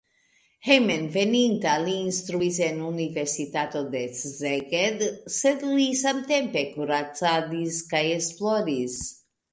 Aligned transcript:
Hejmenveninta 0.67 1.73
li 1.81 1.93
instruis 2.05 2.57
en 2.69 2.79
universitato 2.87 3.81
de 3.97 4.01
Szeged, 4.23 5.05
sed 5.37 5.67
li 5.77 5.87
samtempe 6.01 6.65
kuracadis 6.73 7.81
kaj 7.93 8.05
esploris. 8.19 8.99